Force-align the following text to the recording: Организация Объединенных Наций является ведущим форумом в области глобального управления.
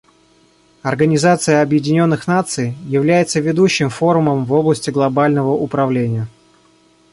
Организация 0.81 1.61
Объединенных 1.61 2.25
Наций 2.25 2.73
является 2.87 3.39
ведущим 3.39 3.91
форумом 3.91 4.45
в 4.45 4.51
области 4.53 4.89
глобального 4.89 5.51
управления. 5.53 6.27